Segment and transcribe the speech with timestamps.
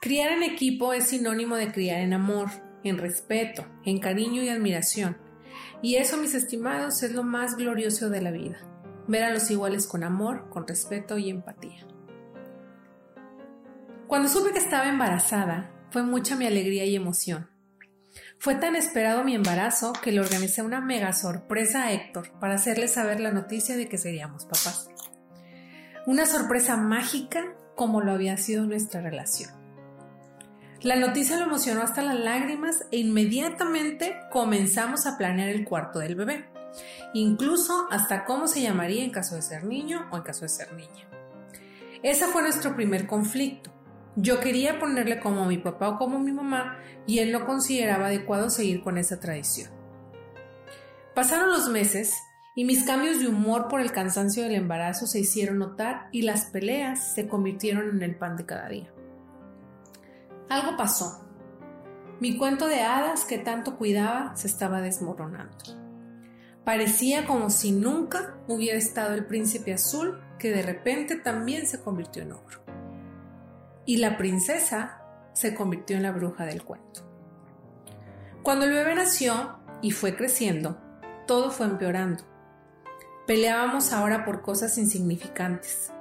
[0.00, 2.50] Criar en equipo es sinónimo de criar en amor,
[2.84, 5.16] en respeto, en cariño y admiración.
[5.82, 8.58] Y eso, mis estimados, es lo más glorioso de la vida.
[9.08, 11.86] Ver a los iguales con amor, con respeto y empatía.
[14.06, 17.48] Cuando supe que estaba embarazada, fue mucha mi alegría y emoción.
[18.38, 22.88] Fue tan esperado mi embarazo que le organicé una mega sorpresa a Héctor para hacerle
[22.88, 24.90] saber la noticia de que seríamos papás.
[26.06, 27.44] Una sorpresa mágica
[27.74, 29.55] como lo había sido nuestra relación.
[30.82, 36.16] La noticia lo emocionó hasta las lágrimas e inmediatamente comenzamos a planear el cuarto del
[36.16, 36.44] bebé,
[37.14, 40.74] incluso hasta cómo se llamaría en caso de ser niño o en caso de ser
[40.74, 41.08] niña.
[42.02, 43.72] Ese fue nuestro primer conflicto.
[44.16, 48.50] Yo quería ponerle como mi papá o como mi mamá y él no consideraba adecuado
[48.50, 49.70] seguir con esa tradición.
[51.14, 52.14] Pasaron los meses
[52.54, 56.46] y mis cambios de humor por el cansancio del embarazo se hicieron notar y las
[56.46, 58.92] peleas se convirtieron en el pan de cada día.
[60.48, 61.24] Algo pasó.
[62.20, 65.56] Mi cuento de hadas que tanto cuidaba se estaba desmoronando.
[66.64, 72.22] Parecía como si nunca hubiera estado el príncipe azul que de repente también se convirtió
[72.22, 72.66] en ogro
[73.86, 75.00] y la princesa
[75.32, 77.02] se convirtió en la bruja del cuento.
[78.42, 80.78] Cuando el bebé nació y fue creciendo,
[81.26, 82.24] todo fue empeorando.
[83.26, 85.92] Peleábamos ahora por cosas insignificantes.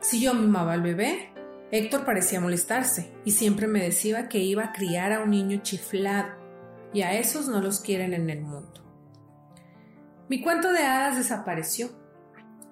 [0.00, 1.29] Si yo mimaba al bebé,
[1.72, 6.30] Héctor parecía molestarse y siempre me decía que iba a criar a un niño chiflado
[6.92, 8.80] y a esos no los quieren en el mundo.
[10.28, 11.90] Mi cuento de hadas desapareció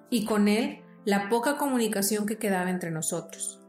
[0.09, 3.61] y con él la poca comunicación que quedaba entre nosotros.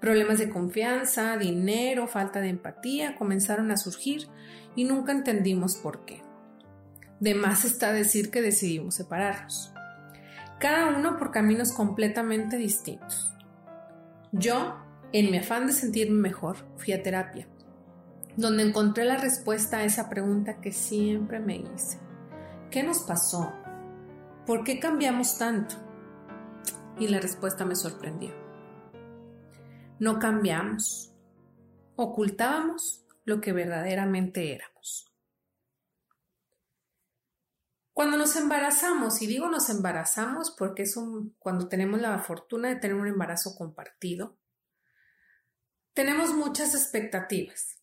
[0.00, 4.26] Problemas de confianza, dinero, falta de empatía comenzaron a surgir
[4.74, 6.22] y nunca entendimos por qué.
[7.20, 9.72] De más está decir que decidimos separarnos.
[10.58, 13.32] Cada uno por caminos completamente distintos.
[14.32, 14.76] Yo,
[15.12, 17.46] en mi afán de sentirme mejor, fui a terapia,
[18.36, 21.98] donde encontré la respuesta a esa pregunta que siempre me hice.
[22.70, 23.52] ¿Qué nos pasó?
[24.46, 25.76] ¿Por qué cambiamos tanto?
[26.98, 28.42] Y la respuesta me sorprendió
[30.02, 31.14] no cambiamos,
[31.94, 35.11] ocultábamos lo que verdaderamente éramos.
[38.02, 42.74] Cuando nos embarazamos, y digo nos embarazamos porque es un, cuando tenemos la fortuna de
[42.74, 44.36] tener un embarazo compartido,
[45.94, 47.80] tenemos muchas expectativas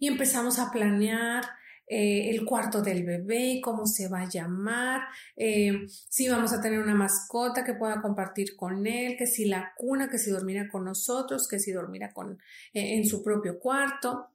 [0.00, 1.44] y empezamos a planear
[1.86, 5.02] eh, el cuarto del bebé, cómo se va a llamar,
[5.36, 9.74] eh, si vamos a tener una mascota que pueda compartir con él, que si la
[9.76, 12.32] cuna, que si dormirá con nosotros, que si dormirá con,
[12.72, 14.26] eh, en su propio cuarto.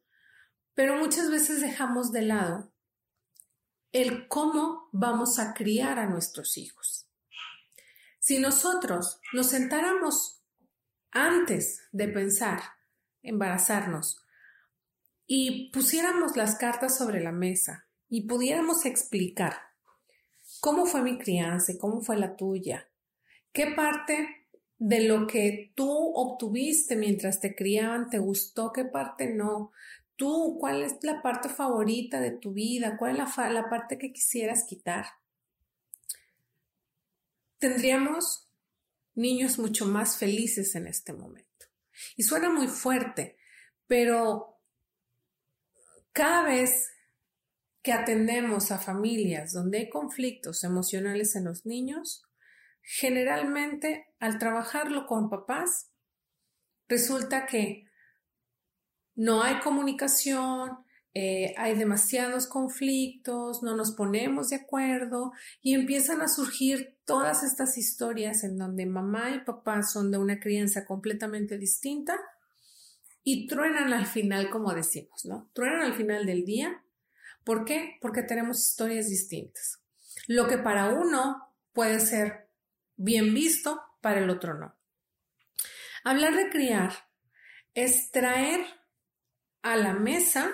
[0.73, 2.71] Pero muchas veces dejamos de lado
[3.91, 7.07] el cómo vamos a criar a nuestros hijos.
[8.19, 10.41] Si nosotros nos sentáramos
[11.12, 12.62] antes de pensar
[13.22, 14.25] embarazarnos
[15.28, 19.56] y pusiéramos las cartas sobre la mesa y pudiéramos explicar
[20.59, 22.90] cómo fue mi crianza y cómo fue la tuya,
[23.51, 24.47] qué parte
[24.78, 29.72] de lo que tú obtuviste mientras te criaban te gustó, qué parte no,
[30.21, 34.13] tú, cuál es la parte favorita de tu vida, cuál es la, la parte que
[34.13, 35.07] quisieras quitar.
[37.57, 38.47] Tendríamos
[39.15, 41.65] niños mucho más felices en este momento.
[42.15, 43.35] Y suena muy fuerte,
[43.87, 44.59] pero
[46.11, 46.91] cada vez
[47.81, 52.27] que atendemos a familias donde hay conflictos emocionales en los niños,
[52.83, 55.89] generalmente al trabajarlo con papás,
[56.88, 57.88] resulta que
[59.16, 60.77] no hay comunicación,
[61.13, 67.77] eh, hay demasiados conflictos, no nos ponemos de acuerdo y empiezan a surgir todas estas
[67.77, 72.17] historias en donde mamá y papá son de una crianza completamente distinta
[73.23, 75.50] y truenan al final, como decimos, ¿no?
[75.53, 76.81] Truenan al final del día.
[77.44, 77.97] ¿Por qué?
[78.01, 79.81] Porque tenemos historias distintas.
[80.27, 82.50] Lo que para uno puede ser
[82.95, 84.75] bien visto, para el otro no.
[86.03, 86.94] Hablar de criar
[87.73, 88.66] es traer
[89.62, 90.50] a la mesa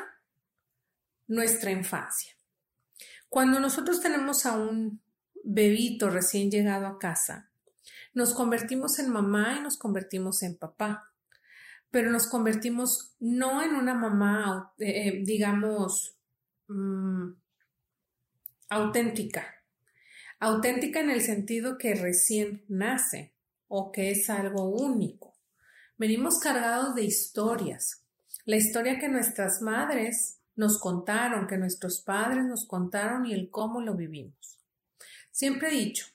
[1.27, 2.33] nuestra infancia.
[3.29, 5.01] Cuando nosotros tenemos a un
[5.43, 7.49] bebito recién llegado a casa,
[8.13, 11.11] nos convertimos en mamá y nos convertimos en papá
[11.91, 16.15] pero nos convertimos no en una mamá, eh, eh, digamos,
[16.67, 17.29] mm,
[18.69, 19.45] auténtica.
[20.39, 23.33] Auténtica en el sentido que recién nace
[23.67, 25.33] o que es algo único.
[25.97, 28.03] Venimos cargados de historias.
[28.47, 33.81] La historia que nuestras madres nos contaron, que nuestros padres nos contaron y el cómo
[33.81, 34.57] lo vivimos.
[35.31, 36.05] Siempre he dicho,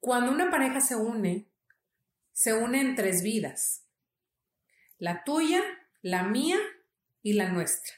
[0.00, 1.46] cuando una pareja se une,
[2.32, 3.82] se une en tres vidas
[4.98, 5.60] la tuya,
[6.00, 6.56] la mía
[7.22, 7.92] y la nuestra.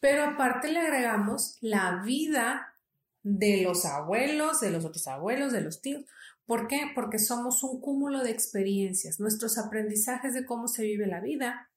[0.00, 2.74] Pero aparte le agregamos la vida
[3.22, 6.06] de los abuelos, de los otros abuelos, de los tíos.
[6.46, 6.90] ¿Por qué?
[6.94, 9.20] Porque somos un cúmulo de experiencias.
[9.20, 11.68] Nuestros aprendizajes de cómo se vive la vida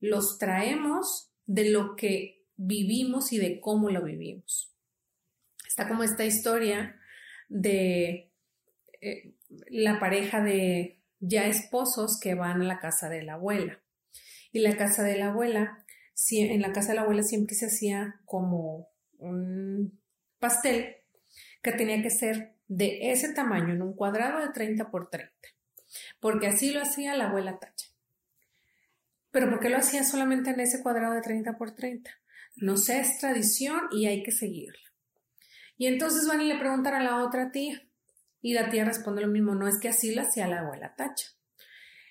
[0.00, 4.74] los traemos de lo que vivimos y de cómo lo vivimos.
[5.66, 6.96] Está como esta historia
[7.48, 8.32] de
[9.00, 9.34] eh,
[9.68, 13.80] la pareja de ya esposos que van a la casa de la abuela.
[14.52, 15.84] Y la casa de la abuela,
[16.30, 18.88] en la casa de la abuela siempre se hacía como
[19.18, 20.00] un
[20.38, 20.96] pastel
[21.62, 25.32] que tenía que ser de ese tamaño, en un cuadrado de 30 por 30,
[26.20, 27.88] porque así lo hacía la abuela Tacha.
[29.36, 32.10] Pero ¿por qué lo hacía solamente en ese cuadrado de 30 por 30?
[32.56, 34.80] No sé, es tradición y hay que seguirla.
[35.76, 37.86] Y entonces van y le preguntan a la otra tía.
[38.40, 41.26] Y la tía responde lo mismo, no es que así lo hacía la abuela Tacha.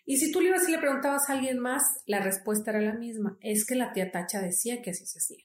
[0.05, 2.93] Y si tú le ibas y le preguntabas a alguien más, la respuesta era la
[2.93, 5.43] misma, es que la tía Tacha decía que así se hacía.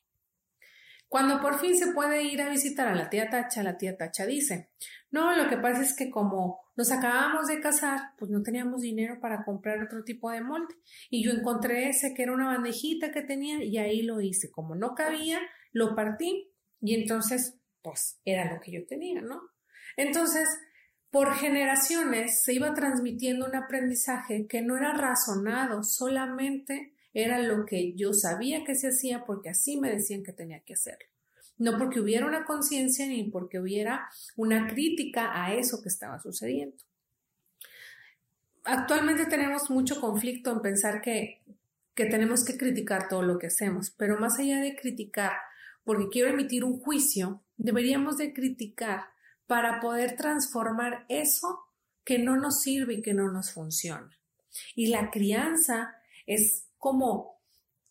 [1.08, 4.26] Cuando por fin se puede ir a visitar a la tía Tacha, la tía Tacha
[4.26, 4.68] dice,
[5.10, 9.20] no, lo que pasa es que como nos acabamos de casar, pues no teníamos dinero
[9.20, 10.74] para comprar otro tipo de molde.
[11.10, 14.50] Y yo encontré ese que era una bandejita que tenía y ahí lo hice.
[14.50, 15.40] Como no cabía,
[15.72, 16.50] lo partí
[16.80, 19.42] y entonces, pues era lo que yo tenía, ¿no?
[19.98, 20.48] Entonces,
[21.10, 27.92] por generaciones se iba transmitiendo un aprendizaje que no era razonado, solamente era lo que
[27.94, 31.09] yo sabía que se hacía porque así me decían que tenía que hacerlo.
[31.60, 36.74] No porque hubiera una conciencia ni porque hubiera una crítica a eso que estaba sucediendo.
[38.64, 41.42] Actualmente tenemos mucho conflicto en pensar que,
[41.94, 45.32] que tenemos que criticar todo lo que hacemos, pero más allá de criticar,
[45.84, 49.10] porque quiero emitir un juicio, deberíamos de criticar
[49.46, 51.66] para poder transformar eso
[52.04, 54.18] que no nos sirve y que no nos funciona.
[54.74, 57.38] Y la crianza es como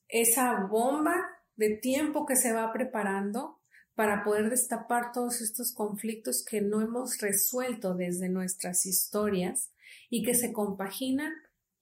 [0.07, 1.15] esa bomba
[1.55, 3.58] de tiempo que se va preparando
[3.99, 9.73] para poder destapar todos estos conflictos que no hemos resuelto desde nuestras historias
[10.09, 11.33] y que se compaginan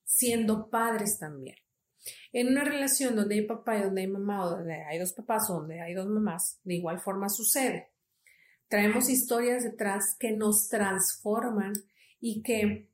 [0.03, 1.57] siendo padres también.
[2.33, 5.47] En una relación donde hay papá y donde hay mamá, o donde hay dos papás
[5.51, 7.91] o donde hay dos mamás, de igual forma sucede.
[8.67, 11.73] Traemos historias detrás que nos transforman
[12.19, 12.89] y que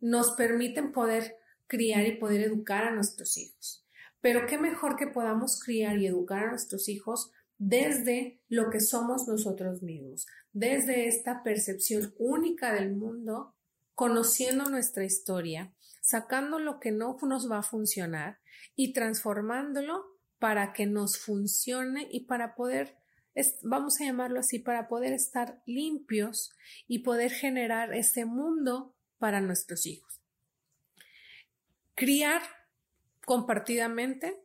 [0.00, 1.36] nos permiten poder
[1.68, 3.86] criar y poder educar a nuestros hijos.
[4.20, 9.26] Pero qué mejor que podamos criar y educar a nuestros hijos desde lo que somos
[9.26, 13.54] nosotros mismos, desde esta percepción única del mundo,
[13.94, 15.72] conociendo nuestra historia,
[16.02, 18.40] sacando lo que no nos va a funcionar
[18.74, 20.04] y transformándolo
[20.38, 22.98] para que nos funcione y para poder,
[23.62, 26.54] vamos a llamarlo así, para poder estar limpios
[26.86, 30.20] y poder generar ese mundo para nuestros hijos.
[31.94, 32.42] Criar
[33.24, 34.38] compartidamente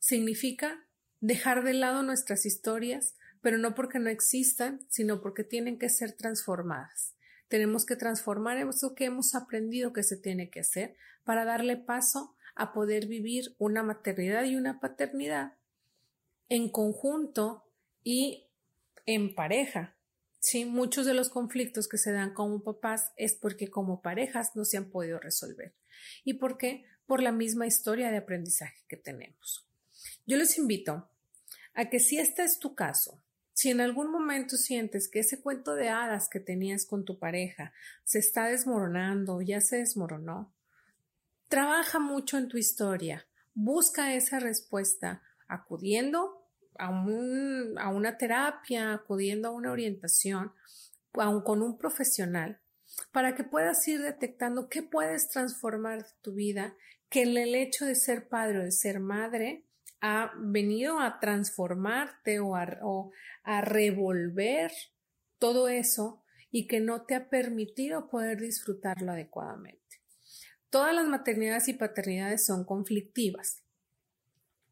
[0.00, 0.87] significa
[1.20, 6.12] dejar de lado nuestras historias, pero no porque no existan, sino porque tienen que ser
[6.12, 7.14] transformadas.
[7.48, 12.36] Tenemos que transformar eso que hemos aprendido que se tiene que hacer para darle paso
[12.54, 15.54] a poder vivir una maternidad y una paternidad
[16.48, 17.64] en conjunto
[18.02, 18.48] y
[19.06, 19.96] en pareja.
[20.40, 24.64] Sí, muchos de los conflictos que se dan como papás es porque como parejas no
[24.64, 25.74] se han podido resolver.
[26.24, 26.84] ¿Y por qué?
[27.06, 29.67] Por la misma historia de aprendizaje que tenemos.
[30.26, 31.08] Yo les invito
[31.74, 35.74] a que si este es tu caso, si en algún momento sientes que ese cuento
[35.74, 37.72] de hadas que tenías con tu pareja
[38.04, 40.52] se está desmoronando, ya se desmoronó,
[41.48, 46.44] trabaja mucho en tu historia, busca esa respuesta acudiendo
[46.78, 50.52] a, una terapia, acudiendo a una orientación,
[51.14, 52.60] aun con un profesional
[53.12, 56.76] para que puedas ir detectando qué puedes transformar tu vida,
[57.08, 59.64] que el hecho de ser padre o de ser madre
[60.00, 63.12] ha venido a transformarte o a, o
[63.42, 64.70] a revolver
[65.38, 70.00] todo eso y que no te ha permitido poder disfrutarlo adecuadamente.
[70.70, 73.62] Todas las maternidades y paternidades son conflictivas.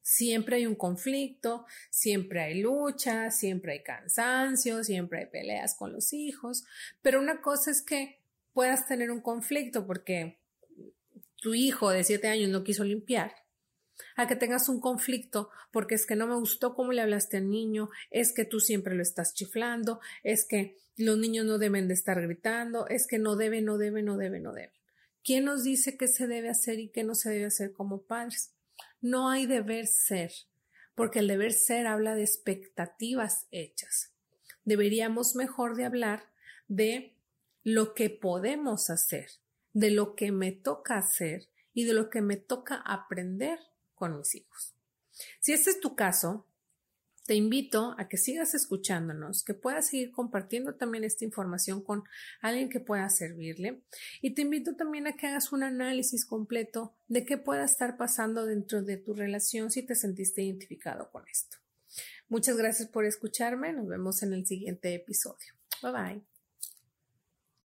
[0.03, 6.13] Siempre hay un conflicto, siempre hay lucha, siempre hay cansancio, siempre hay peleas con los
[6.13, 6.65] hijos,
[7.03, 8.21] pero una cosa es que
[8.53, 10.39] puedas tener un conflicto porque
[11.41, 13.35] tu hijo de siete años no quiso limpiar,
[14.17, 17.51] a que tengas un conflicto porque es que no me gustó cómo le hablaste al
[17.51, 21.95] niño, es que tú siempre lo estás chiflando, es que los niños no deben de
[21.95, 24.73] estar gritando, es que no debe, no debe, no debe, no debe.
[25.23, 28.53] ¿Quién nos dice qué se debe hacer y qué no se debe hacer como padres?
[29.01, 30.33] No hay deber ser,
[30.95, 34.13] porque el deber ser habla de expectativas hechas.
[34.65, 36.31] Deberíamos mejor de hablar
[36.69, 37.15] de
[37.65, 39.29] lo que podemos hacer,
[39.73, 43.59] de lo que me toca hacer y de lo que me toca aprender
[43.97, 44.75] con mis hijos.
[45.41, 46.47] Si este es tu caso,
[47.27, 52.05] te invito a que sigas escuchándonos, que puedas seguir compartiendo también esta información con
[52.41, 53.83] alguien que pueda servirle.
[54.23, 58.47] Y te invito también a que hagas un análisis completo de qué pueda estar pasando
[58.47, 61.57] dentro de tu relación si te sentiste identificado con esto.
[62.29, 63.73] Muchas gracias por escucharme.
[63.73, 65.55] Nos vemos en el siguiente episodio.
[65.83, 66.36] Bye bye.